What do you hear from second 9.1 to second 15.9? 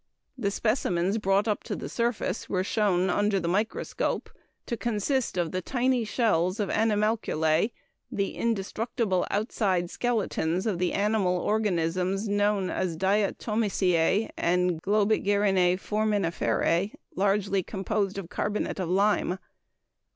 outside skeletons of the animal organisms known as diatomaceæ and globigirenæ